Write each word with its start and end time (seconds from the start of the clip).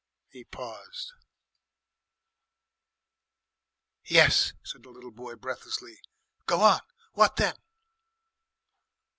He 0.31 0.43
paused. 0.45 1.13
"Yes," 4.05 4.53
said 4.63 4.81
the 4.81 4.89
little 4.89 5.11
boy 5.11 5.35
breathlessly. 5.35 5.99
"Go 6.47 6.59
on. 6.63 6.79
What 7.13 7.35
then?" 7.35 7.53